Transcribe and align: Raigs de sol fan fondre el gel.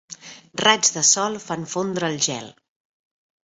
Raigs 0.61 0.93
de 0.95 1.03
sol 1.11 1.39
fan 1.45 1.69
fondre 1.77 2.13
el 2.13 2.19
gel. 2.31 2.51